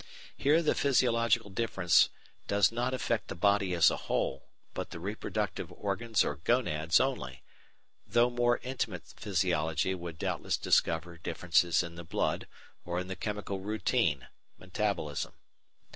[0.35, 2.09] Here the physiological difference
[2.47, 7.43] does not affect the body as a whole, but the reproductive organs or gonads only,
[8.07, 12.47] though more intimate physiology would doubtless discover differences in the blood
[12.83, 14.25] or in the chemical routine
[14.57, 15.33] (metabolism).